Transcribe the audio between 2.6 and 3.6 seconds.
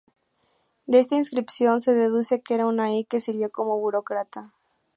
un Ahi que sirvió